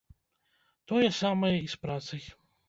Тое 0.91 1.09
самае 1.19 1.53
і 1.67 1.69
з 1.75 1.81
працай. 1.85 2.27